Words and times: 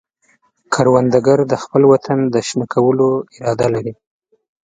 کروندګر 0.73 1.39
د 1.51 1.53
خپل 1.63 1.81
وطن 1.91 2.19
د 2.33 2.35
شنه 2.47 2.65
کولو 2.73 3.09
اراده 3.37 3.67
لري 3.75 3.93